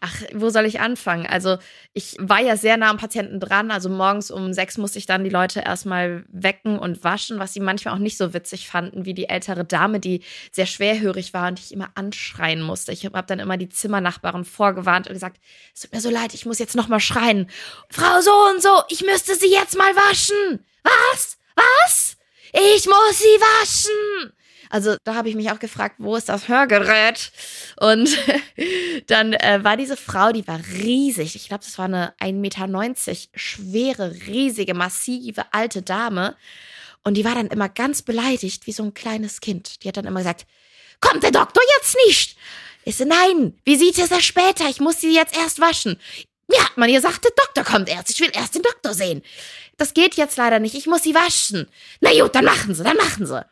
[0.00, 1.26] Ach, wo soll ich anfangen?
[1.26, 1.58] Also
[1.92, 3.70] ich war ja sehr nah am Patienten dran.
[3.70, 7.60] Also morgens um sechs musste ich dann die Leute erstmal wecken und waschen, was sie
[7.60, 11.58] manchmal auch nicht so witzig fanden, wie die ältere Dame, die sehr schwerhörig war und
[11.58, 12.92] ich immer anschreien musste.
[12.92, 15.40] Ich habe dann immer die Zimmernachbarin vorgewarnt und gesagt,
[15.74, 17.48] es tut mir so leid, ich muss jetzt noch mal schreien.
[17.90, 20.64] Frau so und so, ich müsste sie jetzt mal waschen.
[20.82, 21.38] Was?
[21.56, 22.16] Was?
[22.52, 24.32] Ich muss sie waschen.
[24.74, 27.30] Also da habe ich mich auch gefragt, wo ist das Hörgerät?
[27.76, 28.18] Und
[29.06, 31.36] dann äh, war diese Frau, die war riesig.
[31.36, 36.34] Ich glaube, das war eine 1,90 Meter schwere, riesige, massive alte Dame.
[37.04, 39.84] Und die war dann immer ganz beleidigt, wie so ein kleines Kind.
[39.84, 40.44] Die hat dann immer gesagt,
[41.00, 42.36] kommt der Doktor jetzt nicht?
[42.84, 44.68] Ich so, nein, wie sieht es erst später?
[44.68, 46.00] Ich muss sie jetzt erst waschen.
[46.52, 48.10] Ja, man ihr sagte, Doktor kommt erst.
[48.10, 49.22] Ich will erst den Doktor sehen.
[49.76, 50.74] Das geht jetzt leider nicht.
[50.74, 51.68] Ich muss sie waschen.
[52.00, 53.46] Na gut, dann machen sie, dann machen sie.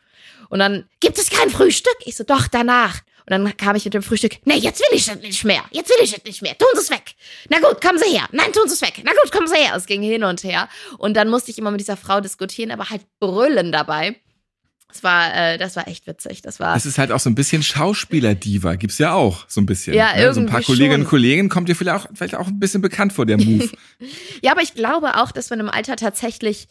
[0.53, 1.97] Und dann gibt es kein Frühstück.
[2.05, 3.01] Ich so, doch, danach.
[3.21, 4.37] Und dann kam ich mit dem Frühstück.
[4.45, 5.62] Nee, jetzt will ich es nicht mehr.
[5.71, 6.59] Jetzt will ich es nicht mehr.
[6.59, 7.15] Tun Sie es weg.
[7.49, 8.29] Na gut, kommen Sie her.
[8.33, 9.01] Nein, tun Sie es weg.
[9.03, 9.75] Na gut, kommen Sie her.
[9.75, 10.69] Es ging hin und her.
[10.99, 14.17] Und dann musste ich immer mit dieser Frau diskutieren, aber halt brüllen dabei.
[14.88, 16.43] Das war, äh, das war echt witzig.
[16.43, 16.77] Das war.
[16.77, 18.75] Es ist halt auch so ein bisschen Schauspieler-Diva.
[18.75, 19.95] Gibt's ja auch so ein bisschen.
[19.95, 20.35] Ja, ne?
[20.35, 21.09] So ein paar irgendwie Kolleginnen und.
[21.09, 23.71] Kollegen kommt dir vielleicht auch, vielleicht auch ein bisschen bekannt vor, der Move.
[24.43, 26.69] Ja, aber ich glaube auch, dass man im Alter tatsächlich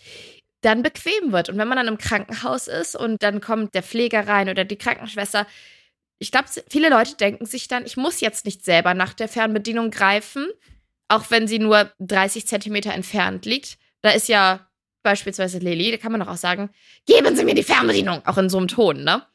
[0.62, 1.50] dann bequem wird.
[1.50, 4.78] Und wenn man dann im Krankenhaus ist und dann kommt der Pfleger rein oder die
[4.78, 5.46] Krankenschwester,
[6.20, 9.90] ich glaube, viele Leute denken sich dann, ich muss jetzt nicht selber nach der Fernbedienung
[9.90, 10.48] greifen,
[11.08, 13.78] auch wenn sie nur 30 Zentimeter entfernt liegt.
[14.02, 14.68] Da ist ja
[15.04, 16.70] beispielsweise Lilly, da kann man doch auch sagen,
[17.08, 19.26] geben Sie mir die Fernbedienung, auch in so einem Ton, ne?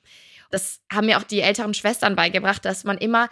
[0.51, 3.29] Das haben mir auch die älteren Schwestern beigebracht, dass man immer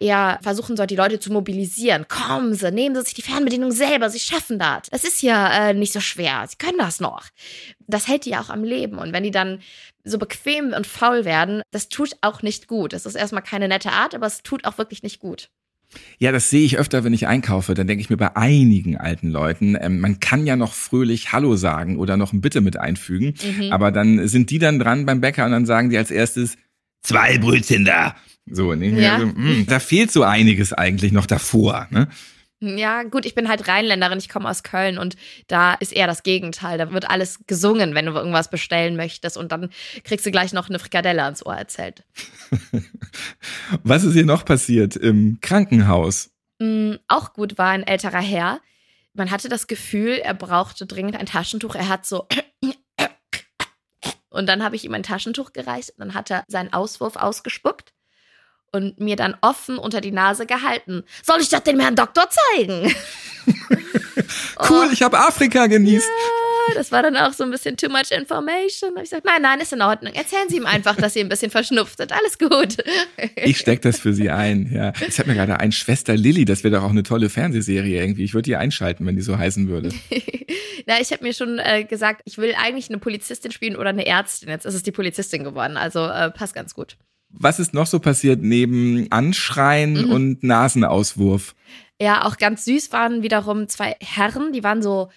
[0.00, 2.06] eher versuchen soll, die Leute zu mobilisieren.
[2.08, 4.88] Kommen Sie, nehmen Sie sich die Fernbedienung selber, Sie schaffen das.
[4.90, 7.26] Das ist ja äh, nicht so schwer, Sie können das noch.
[7.86, 8.98] Das hält die ja auch am Leben.
[8.98, 9.60] Und wenn die dann
[10.04, 12.92] so bequem und faul werden, das tut auch nicht gut.
[12.92, 15.48] Das ist erstmal keine nette Art, aber es tut auch wirklich nicht gut.
[16.18, 17.74] Ja, das sehe ich öfter, wenn ich einkaufe.
[17.74, 21.56] Dann denke ich mir bei einigen alten Leuten, ähm, man kann ja noch fröhlich Hallo
[21.56, 23.34] sagen oder noch ein Bitte mit einfügen.
[23.42, 23.72] Mhm.
[23.72, 26.56] Aber dann sind die dann dran beim Bäcker und dann sagen die als erstes,
[27.02, 28.16] zwei Brötchen da.
[28.46, 29.00] So, ne?
[29.00, 29.14] Ja.
[29.14, 31.86] Also, mh, da fehlt so einiges eigentlich noch davor.
[31.90, 32.08] Ne?
[32.62, 35.16] Ja, gut, ich bin halt Rheinländerin, ich komme aus Köln und
[35.48, 36.78] da ist eher das Gegenteil.
[36.78, 39.70] Da wird alles gesungen, wenn du irgendwas bestellen möchtest und dann
[40.04, 42.04] kriegst du gleich noch eine Frikadelle ans Ohr erzählt.
[43.82, 46.30] Was ist hier noch passiert im Krankenhaus?
[46.60, 48.60] Mm, auch gut war ein älterer Herr.
[49.12, 51.74] Man hatte das Gefühl, er brauchte dringend ein Taschentuch.
[51.74, 52.28] Er hat so.
[54.30, 57.91] Und dann habe ich ihm ein Taschentuch gereicht und dann hat er seinen Auswurf ausgespuckt
[58.72, 61.04] und mir dann offen unter die Nase gehalten.
[61.22, 62.94] Soll ich das dem Herrn Doktor zeigen?
[64.68, 66.06] Cool, ich habe Afrika genießt.
[66.68, 68.90] Ja, das war dann auch so ein bisschen too much information.
[68.90, 70.14] Da habe ich gesagt, nein, nein, ist in Ordnung.
[70.14, 72.12] Erzählen Sie ihm einfach, dass Sie ein bisschen verschnupft sind.
[72.12, 72.76] Alles gut.
[73.36, 74.70] Ich steck das für sie ein.
[74.72, 76.44] Ja, es hat mir gerade ein Schwester Lilly.
[76.44, 78.24] Das wäre doch auch eine tolle Fernsehserie irgendwie.
[78.24, 79.90] Ich würde die einschalten, wenn die so heißen würde.
[80.86, 84.06] Na, ich habe mir schon äh, gesagt, ich will eigentlich eine Polizistin spielen oder eine
[84.06, 84.48] Ärztin.
[84.48, 85.76] Jetzt ist es die Polizistin geworden.
[85.76, 86.96] Also äh, passt ganz gut.
[87.32, 91.54] Was ist noch so passiert neben Anschreien und Nasenauswurf?
[92.00, 95.10] Ja, auch ganz süß waren wiederum zwei Herren, die waren so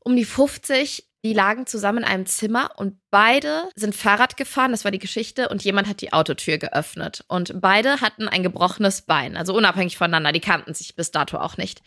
[0.00, 1.04] um die 50.
[1.24, 5.48] Die lagen zusammen in einem Zimmer und beide sind Fahrrad gefahren, das war die Geschichte,
[5.48, 7.24] und jemand hat die Autotür geöffnet.
[7.26, 11.56] Und beide hatten ein gebrochenes Bein, also unabhängig voneinander, die kannten sich bis dato auch
[11.56, 11.82] nicht.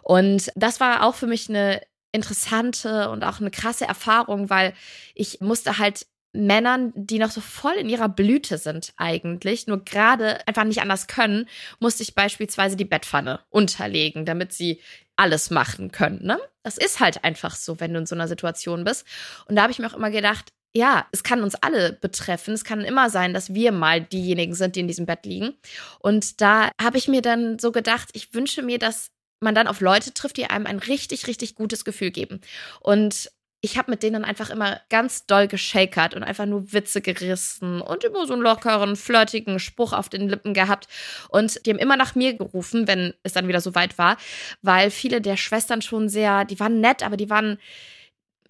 [0.00, 4.72] Und das war auch für mich eine interessante und auch eine krasse Erfahrung, weil
[5.14, 10.46] ich musste halt Männern, die noch so voll in ihrer Blüte sind eigentlich, nur gerade
[10.46, 11.48] einfach nicht anders können,
[11.80, 14.80] musste ich beispielsweise die Bettpfanne unterlegen, damit sie
[15.16, 16.24] alles machen können.
[16.24, 16.38] Ne?
[16.62, 19.06] Das ist halt einfach so, wenn du in so einer Situation bist.
[19.46, 22.54] Und da habe ich mir auch immer gedacht, ja, es kann uns alle betreffen.
[22.54, 25.54] Es kann immer sein, dass wir mal diejenigen sind, die in diesem Bett liegen.
[25.98, 29.10] Und da habe ich mir dann so gedacht, ich wünsche mir, dass
[29.40, 32.40] man dann auf Leute trifft, die einem ein richtig, richtig gutes Gefühl geben.
[32.80, 33.30] Und
[33.60, 38.04] ich habe mit denen einfach immer ganz doll geschakert und einfach nur Witze gerissen und
[38.04, 40.86] immer so einen lockeren, flirtigen Spruch auf den Lippen gehabt.
[41.28, 44.16] Und die haben immer nach mir gerufen, wenn es dann wieder so weit war,
[44.62, 47.58] weil viele der Schwestern schon sehr, die waren nett, aber die waren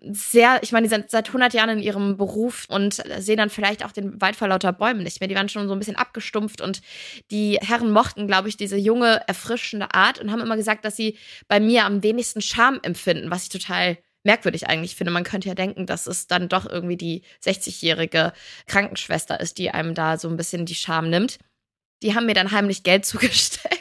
[0.02, 3.84] sehr, ich meine, die sind seit 100 Jahren in ihrem Beruf und sehen dann vielleicht
[3.84, 5.28] auch den Wald vor lauter Bäumen nicht mehr.
[5.28, 6.82] Die waren schon so ein bisschen abgestumpft und
[7.30, 11.18] die Herren mochten, glaube ich, diese junge, erfrischende Art und haben immer gesagt, dass sie
[11.48, 15.12] bei mir am wenigsten Charme empfinden, was ich total merkwürdig eigentlich finde.
[15.12, 18.32] Man könnte ja denken, dass es dann doch irgendwie die 60-jährige
[18.66, 21.38] Krankenschwester ist, die einem da so ein bisschen die Scham nimmt.
[22.02, 23.77] Die haben mir dann heimlich Geld zugesteckt.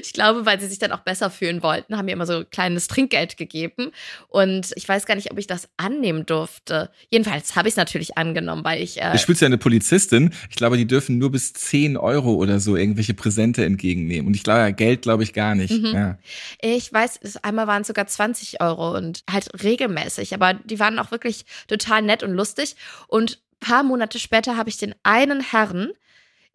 [0.00, 2.88] Ich glaube, weil sie sich dann auch besser fühlen wollten, haben mir immer so kleines
[2.88, 3.90] Trinkgeld gegeben.
[4.28, 6.90] Und ich weiß gar nicht, ob ich das annehmen durfte.
[7.10, 9.00] Jedenfalls habe ich es natürlich angenommen, weil ich.
[9.00, 10.32] Äh du spielst ja eine Polizistin.
[10.50, 14.26] Ich glaube, die dürfen nur bis 10 Euro oder so irgendwelche Präsente entgegennehmen.
[14.26, 15.72] Und ich glaube, Geld glaube ich gar nicht.
[15.72, 15.94] Mhm.
[15.94, 16.18] Ja.
[16.60, 20.34] Ich weiß, einmal waren es sogar 20 Euro und halt regelmäßig.
[20.34, 22.76] Aber die waren auch wirklich total nett und lustig.
[23.08, 25.92] Und paar Monate später habe ich den einen Herrn,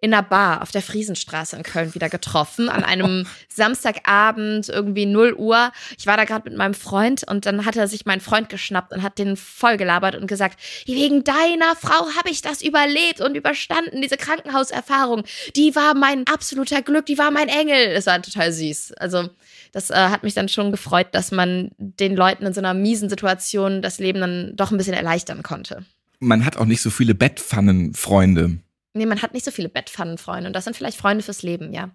[0.01, 5.33] in einer Bar auf der Friesenstraße in Köln wieder getroffen, an einem Samstagabend, irgendwie 0
[5.33, 5.71] Uhr.
[5.97, 8.93] Ich war da gerade mit meinem Freund und dann hat er sich mein Freund geschnappt
[8.93, 14.01] und hat den vollgelabert und gesagt, wegen deiner Frau habe ich das überlebt und überstanden,
[14.01, 15.23] diese Krankenhauserfahrung.
[15.55, 17.87] Die war mein absoluter Glück, die war mein Engel.
[17.93, 18.93] Es war total süß.
[18.93, 19.29] Also
[19.71, 23.09] das äh, hat mich dann schon gefreut, dass man den Leuten in so einer miesen
[23.09, 25.85] Situation das Leben dann doch ein bisschen erleichtern konnte.
[26.19, 28.59] Man hat auch nicht so viele Bettpfannenfreunde.
[28.93, 31.91] Nee, man hat nicht so viele Bettpfannenfreunde und das sind vielleicht Freunde fürs Leben, ja.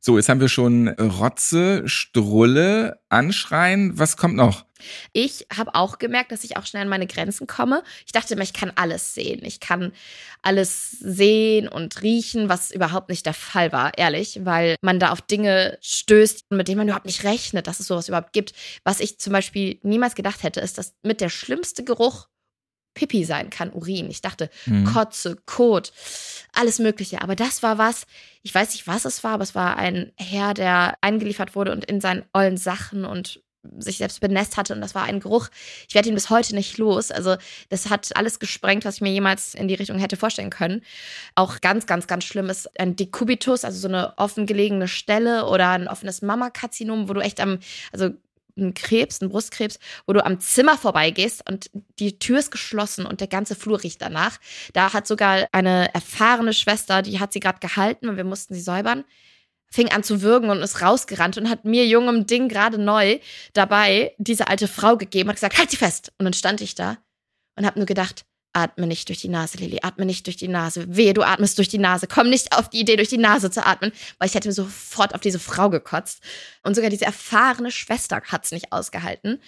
[0.00, 3.98] So, jetzt haben wir schon Rotze, Strulle, Anschreien.
[3.98, 4.64] Was kommt noch?
[5.12, 7.82] Ich habe auch gemerkt, dass ich auch schnell an meine Grenzen komme.
[8.06, 9.40] Ich dachte immer, ich kann alles sehen.
[9.44, 9.92] Ich kann
[10.40, 15.20] alles sehen und riechen, was überhaupt nicht der Fall war, ehrlich, weil man da auf
[15.20, 18.52] Dinge stößt, mit denen man überhaupt nicht rechnet, dass es sowas überhaupt gibt.
[18.84, 22.28] Was ich zum Beispiel niemals gedacht hätte, ist, dass mit der schlimmste Geruch
[22.98, 24.10] Pipi sein kann, Urin.
[24.10, 24.84] Ich dachte, mhm.
[24.84, 25.92] Kotze, Kot,
[26.52, 27.22] alles Mögliche.
[27.22, 28.06] Aber das war was,
[28.42, 31.84] ich weiß nicht, was es war, aber es war ein Herr, der eingeliefert wurde und
[31.84, 33.40] in seinen ollen Sachen und
[33.78, 35.48] sich selbst benässt hatte und das war ein Geruch.
[35.88, 37.10] Ich werde ihn bis heute nicht los.
[37.10, 37.36] Also
[37.68, 40.82] das hat alles gesprengt, was ich mir jemals in die Richtung hätte vorstellen können.
[41.34, 45.88] Auch ganz, ganz, ganz schlimm ist ein Dekubitus, also so eine offengelegene Stelle oder ein
[45.88, 47.58] offenes Mammakarzinom, wo du echt am,
[47.92, 48.10] also
[48.58, 53.20] einen Krebs, einen Brustkrebs, wo du am Zimmer vorbeigehst und die Tür ist geschlossen und
[53.20, 54.38] der ganze Flur riecht danach.
[54.72, 58.60] Da hat sogar eine erfahrene Schwester, die hat sie gerade gehalten und wir mussten sie
[58.60, 59.04] säubern,
[59.70, 63.18] fing an zu würgen und ist rausgerannt und hat mir jungem Ding gerade neu
[63.52, 66.12] dabei diese alte Frau gegeben und gesagt, halt sie fest.
[66.18, 66.98] Und dann stand ich da
[67.56, 69.80] und habe nur gedacht, Atme nicht durch die Nase, Lilly.
[69.82, 70.84] Atme nicht durch die Nase.
[70.96, 72.06] Wehe, du atmest durch die Nase.
[72.06, 75.20] Komm nicht auf die Idee, durch die Nase zu atmen, weil ich hätte sofort auf
[75.20, 76.22] diese Frau gekotzt.
[76.62, 79.40] Und sogar diese erfahrene Schwester hat es nicht ausgehalten.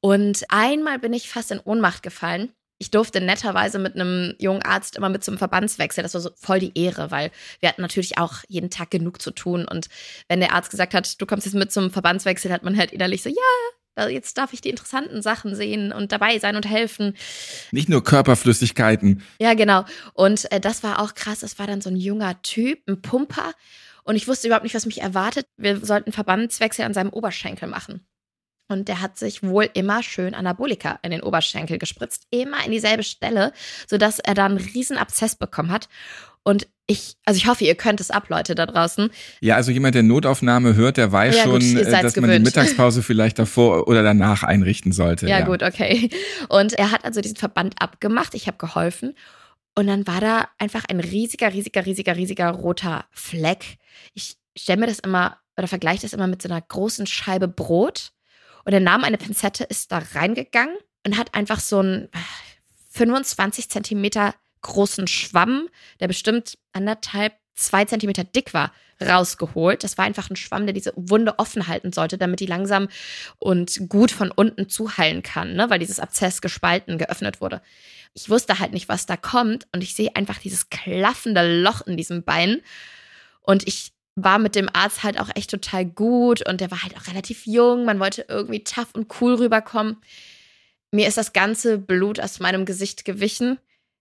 [0.00, 2.52] Und einmal bin ich fast in Ohnmacht gefallen.
[2.78, 6.02] Ich durfte netterweise mit einem jungen Arzt immer mit zum Verbandswechsel.
[6.02, 7.30] Das war so voll die Ehre, weil
[7.60, 9.66] wir hatten natürlich auch jeden Tag genug zu tun.
[9.66, 9.88] Und
[10.28, 13.22] wenn der Arzt gesagt hat, du kommst jetzt mit zum Verbandswechsel, hat man halt innerlich
[13.22, 13.36] so, ja,
[14.08, 17.16] Jetzt darf ich die interessanten Sachen sehen und dabei sein und helfen.
[17.72, 19.22] Nicht nur Körperflüssigkeiten.
[19.40, 19.84] Ja, genau.
[20.12, 21.40] Und äh, das war auch krass.
[21.40, 23.52] Das war dann so ein junger Typ, ein Pumper.
[24.04, 25.46] Und ich wusste überhaupt nicht, was mich erwartet.
[25.56, 28.06] Wir sollten Verbandswechsel an seinem Oberschenkel machen.
[28.68, 32.26] Und der hat sich wohl immer schön Anabolika in den Oberschenkel gespritzt.
[32.30, 33.52] Immer in dieselbe Stelle,
[33.86, 35.88] sodass er da einen riesen Abszess bekommen hat.
[36.46, 39.10] Und ich, also ich hoffe, ihr könnt es ab, Leute da draußen.
[39.40, 42.28] Ja, also jemand, der Notaufnahme hört, der weiß ja, schon, gut, äh, dass gewöhnt.
[42.28, 45.26] man die Mittagspause vielleicht davor oder danach einrichten sollte.
[45.26, 46.08] Ja, ja, gut, okay.
[46.48, 48.32] Und er hat also diesen Verband abgemacht.
[48.34, 49.16] Ich habe geholfen.
[49.74, 53.78] Und dann war da einfach ein riesiger, riesiger, riesiger, riesiger roter Fleck.
[54.14, 58.12] Ich stelle mir das immer oder vergleiche das immer mit so einer großen Scheibe Brot.
[58.64, 62.08] Und er nahm eine Pinzette, ist da reingegangen und hat einfach so einen
[62.90, 64.32] 25 Zentimeter
[64.66, 65.68] großen Schwamm,
[66.00, 69.84] der bestimmt anderthalb, zwei Zentimeter dick war, rausgeholt.
[69.84, 72.88] Das war einfach ein Schwamm, der diese Wunde offen halten sollte, damit die langsam
[73.38, 75.68] und gut von unten zuheilen kann, ne?
[75.70, 77.62] weil dieses Abzess gespalten, geöffnet wurde.
[78.14, 81.96] Ich wusste halt nicht, was da kommt und ich sehe einfach dieses klaffende Loch in
[81.96, 82.62] diesem Bein
[83.42, 86.96] und ich war mit dem Arzt halt auch echt total gut und der war halt
[86.96, 87.84] auch relativ jung.
[87.84, 89.98] Man wollte irgendwie tough und cool rüberkommen.
[90.90, 93.58] Mir ist das ganze Blut aus meinem Gesicht gewichen.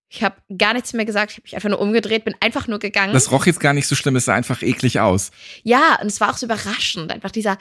[0.09, 2.79] Ich habe gar nichts mehr gesagt, ich habe mich einfach nur umgedreht, bin einfach nur
[2.79, 3.13] gegangen.
[3.13, 5.31] Das roch jetzt gar nicht so schlimm, es sah einfach eklig aus.
[5.63, 7.57] Ja, und es war auch so überraschend, einfach dieser,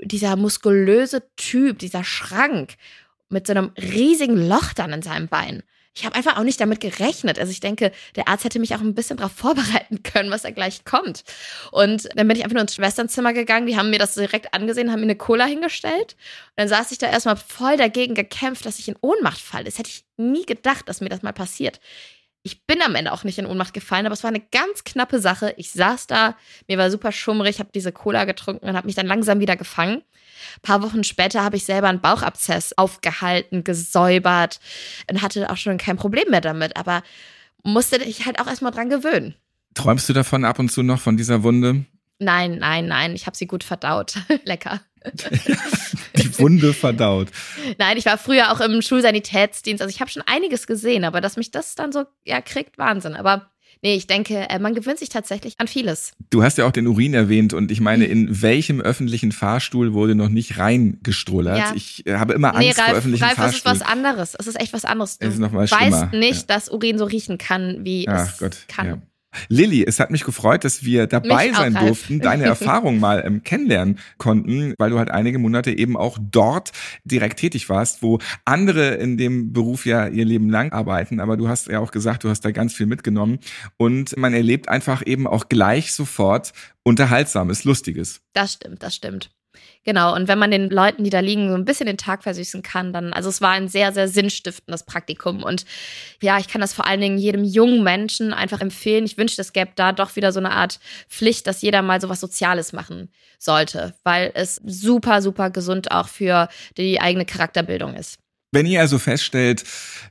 [0.00, 2.74] dieser muskulöse Typ, dieser Schrank
[3.28, 5.62] mit so einem riesigen Loch dann in seinem Bein
[5.94, 7.38] ich habe einfach auch nicht damit gerechnet.
[7.38, 10.50] Also ich denke, der Arzt hätte mich auch ein bisschen darauf vorbereiten können, was da
[10.50, 11.24] gleich kommt.
[11.72, 13.66] Und dann bin ich einfach nur ins Schwesternzimmer gegangen.
[13.66, 16.16] Die haben mir das direkt angesehen, haben mir eine Cola hingestellt.
[16.50, 19.64] Und dann saß ich da erstmal voll dagegen gekämpft, dass ich in Ohnmacht falle.
[19.64, 21.80] Das hätte ich nie gedacht, dass mir das mal passiert.
[22.42, 25.20] Ich bin am Ende auch nicht in Ohnmacht gefallen, aber es war eine ganz knappe
[25.20, 25.52] Sache.
[25.58, 26.36] Ich saß da,
[26.68, 30.02] mir war super schummrig, habe diese Cola getrunken und habe mich dann langsam wieder gefangen.
[30.56, 34.58] Ein paar Wochen später habe ich selber einen Bauchabzess aufgehalten, gesäubert
[35.10, 37.02] und hatte auch schon kein Problem mehr damit, aber
[37.62, 39.34] musste dich halt auch erstmal dran gewöhnen.
[39.74, 41.84] Träumst du davon ab und zu noch von dieser Wunde?
[42.18, 44.14] Nein, nein, nein, ich habe sie gut verdaut.
[44.44, 44.80] Lecker.
[46.16, 47.28] Die Wunde verdaut.
[47.78, 49.82] Nein, ich war früher auch im Schulsanitätsdienst.
[49.82, 53.14] Also ich habe schon einiges gesehen, aber dass mich das dann so ja kriegt, Wahnsinn.
[53.14, 53.50] Aber
[53.82, 56.12] nee, ich denke, äh, man gewöhnt sich tatsächlich an vieles.
[56.30, 60.14] Du hast ja auch den Urin erwähnt und ich meine, in welchem öffentlichen Fahrstuhl wurde
[60.14, 61.58] noch nicht reingestrullert?
[61.58, 61.72] Ja.
[61.74, 64.34] Ich äh, habe immer Angst nee, vor Ralf, öffentlichen Ralf, es ist was anderes.
[64.38, 65.18] Es ist echt was anderes.
[65.18, 66.54] Du Es ist noch mal weißt schlimmer, nicht, ja.
[66.54, 68.56] dass Urin so riechen kann, wie Ach es Gott.
[68.68, 68.86] kann.
[68.86, 69.02] Ja.
[69.48, 71.86] Lilly, es hat mich gefreut, dass wir dabei sein Ralf.
[71.86, 76.72] durften, deine Erfahrung mal ähm, kennenlernen konnten, weil du halt einige Monate eben auch dort
[77.04, 81.20] direkt tätig warst, wo andere in dem Beruf ja ihr Leben lang arbeiten.
[81.20, 83.38] Aber du hast ja auch gesagt, du hast da ganz viel mitgenommen
[83.76, 88.20] und man erlebt einfach eben auch gleich sofort Unterhaltsames, Lustiges.
[88.32, 89.30] Das stimmt, das stimmt.
[89.84, 92.62] Genau, und wenn man den Leuten, die da liegen, so ein bisschen den Tag versüßen
[92.62, 95.42] kann, dann, also es war ein sehr, sehr sinnstiftendes Praktikum.
[95.42, 95.64] Und
[96.22, 99.04] ja, ich kann das vor allen Dingen jedem jungen Menschen einfach empfehlen.
[99.04, 102.08] Ich wünschte, es gäbe da doch wieder so eine Art Pflicht, dass jeder mal so
[102.08, 108.19] was Soziales machen sollte, weil es super, super gesund auch für die eigene Charakterbildung ist.
[108.52, 109.62] Wenn ihr also feststellt,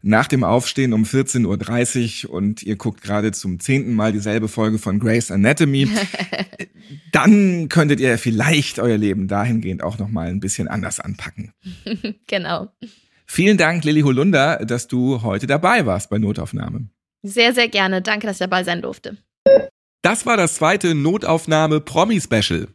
[0.02, 4.78] nach dem Aufstehen um 14.30 Uhr und ihr guckt gerade zum zehnten Mal dieselbe Folge
[4.78, 5.90] von Grey's Anatomy,
[7.12, 11.54] dann könntet ihr vielleicht euer Leben dahingehend auch nochmal ein bisschen anders anpacken.
[12.28, 12.72] Genau.
[13.26, 16.90] Vielen Dank, Lilly Holunder, dass du heute dabei warst bei Notaufnahme.
[17.24, 18.02] Sehr, sehr gerne.
[18.02, 19.18] Danke, dass ich dabei sein durfte.
[20.02, 22.68] Das war das zweite Notaufnahme Promi Special.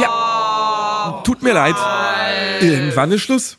[0.00, 1.74] Ja, tut mir leid.
[2.60, 3.58] Irgendwann ist Schluss.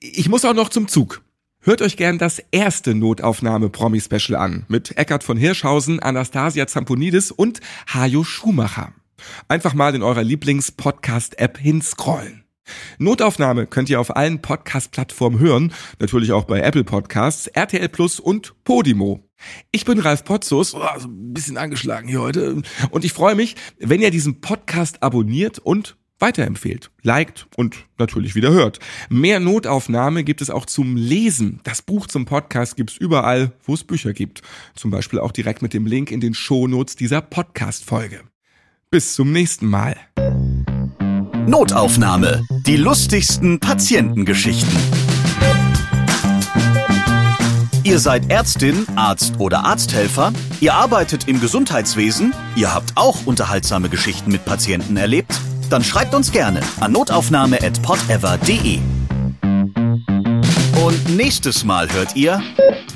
[0.00, 1.22] Ich muss auch noch zum Zug.
[1.60, 7.30] Hört euch gern das erste Notaufnahme Promi Special an mit Eckart von Hirschhausen, Anastasia Zamponidis
[7.30, 7.60] und
[7.92, 8.92] Hajo Schumacher.
[9.48, 12.44] Einfach mal in eurer Lieblings-Podcast-App hinscrollen.
[12.98, 18.54] Notaufnahme könnt ihr auf allen Podcast-Plattformen hören, natürlich auch bei Apple Podcasts, RTL Plus und
[18.64, 19.24] Podimo.
[19.70, 23.56] Ich bin Ralf Potzus, oh, so ein bisschen angeschlagen hier heute, und ich freue mich,
[23.78, 28.78] wenn ihr diesen Podcast abonniert und weiterempfehlt, liked und natürlich wieder hört.
[29.08, 31.60] Mehr Notaufnahme gibt es auch zum Lesen.
[31.64, 34.42] Das Buch zum Podcast gibt's überall, wo es Bücher gibt.
[34.74, 38.20] Zum Beispiel auch direkt mit dem Link in den Shownotes dieser Podcast-Folge.
[38.90, 39.96] Bis zum nächsten Mal.
[41.46, 42.42] Notaufnahme.
[42.66, 44.78] Die lustigsten Patientengeschichten.
[47.84, 54.30] Ihr seid Ärztin, Arzt oder Arzthelfer, ihr arbeitet im Gesundheitswesen, ihr habt auch unterhaltsame Geschichten
[54.30, 55.40] mit Patienten erlebt?
[55.70, 58.78] Dann schreibt uns gerne an notaufnahme@podever.de.
[60.84, 62.40] Und nächstes Mal hört ihr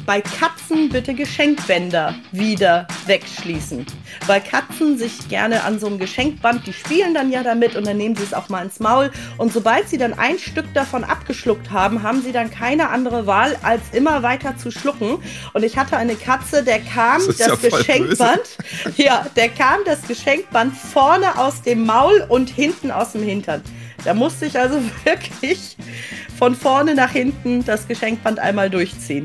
[0.05, 3.87] Bei Katzen bitte Geschenkbänder wieder wegschließen.
[4.27, 7.97] Weil Katzen sich gerne an so einem Geschenkband, die spielen dann ja damit und dann
[7.97, 9.11] nehmen sie es auch mal ins Maul.
[9.39, 13.57] Und sobald sie dann ein Stück davon abgeschluckt haben, haben sie dann keine andere Wahl,
[13.63, 15.19] als immer weiter zu schlucken.
[15.53, 18.59] Und ich hatte eine Katze, der kam Das das, ja Geschenkband,
[18.97, 23.63] ja, der kam das Geschenkband vorne aus dem Maul und hinten aus dem Hintern.
[24.05, 25.77] Da musste ich also wirklich
[26.39, 29.25] von vorne nach hinten das Geschenkband einmal durchziehen.